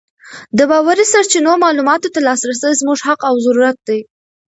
د 0.57 0.59
باوري 0.71 1.05
سرچینو 1.13 1.51
معلوماتو 1.63 2.13
ته 2.13 2.19
لاسرسی 2.27 2.71
زموږ 2.81 2.99
حق 3.07 3.21
او 3.29 3.35
ضرورت 3.45 3.77
دی. 3.87 3.99